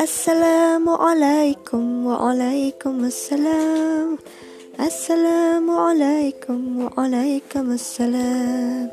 [0.00, 4.18] السلام عليكم وعليكم السلام.
[4.80, 8.90] السلام عليكم وعليكم السلام.